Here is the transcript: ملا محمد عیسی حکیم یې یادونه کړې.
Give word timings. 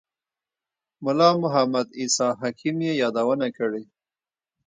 ملا 1.03 1.29
محمد 1.43 1.87
عیسی 1.99 2.29
حکیم 2.41 2.77
یې 2.85 2.93
یادونه 3.01 3.47
کړې. 3.57 3.83